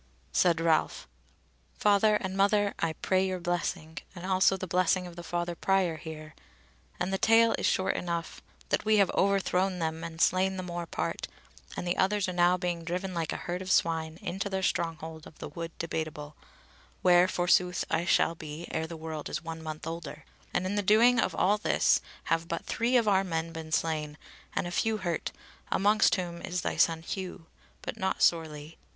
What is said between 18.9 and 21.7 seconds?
world is one month older. And in the doing of all